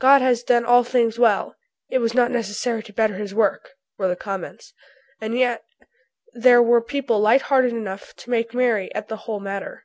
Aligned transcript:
"God 0.00 0.22
has 0.22 0.42
done 0.42 0.64
all 0.64 0.82
things 0.82 1.20
well; 1.20 1.54
it 1.88 1.98
was 2.00 2.12
not 2.12 2.32
necessary 2.32 2.82
to 2.82 2.92
better 2.92 3.14
his 3.14 3.32
work," 3.32 3.74
were 3.96 4.08
the 4.08 4.16
comments. 4.16 4.74
And 5.20 5.38
yet 5.38 5.62
there 6.34 6.60
were 6.60 6.82
people 6.82 7.20
light 7.20 7.42
hearted 7.42 7.70
enough 7.74 8.12
to 8.16 8.30
make 8.30 8.52
merry 8.52 8.92
at 8.92 9.06
the 9.06 9.18
whole 9.18 9.38
matter. 9.38 9.84